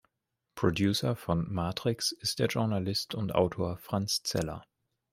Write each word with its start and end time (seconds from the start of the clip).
Producer 0.55 1.15
von 1.15 1.45
Matrix 1.53 2.11
ist 2.11 2.39
der 2.39 2.47
Journalist 2.47 3.13
und 3.13 3.35
Autor 3.35 3.77
Franz 3.77 4.23
Zeller. 4.23 4.63